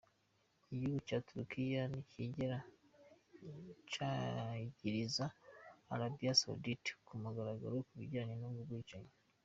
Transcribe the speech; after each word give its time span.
Igihugu 0.73 0.97
ca 1.07 1.17
Turukiya 1.25 1.81
ntikirigera 1.91 2.57
cagiriza 3.93 5.25
Arabie 5.93 6.31
Saoudite 6.39 6.91
ku 7.05 7.11
mugaragaro 7.21 7.75
ku 7.87 7.93
bijanye 7.99 8.33
n'ubwo 8.37 8.61
bwicanyi. 8.67 9.11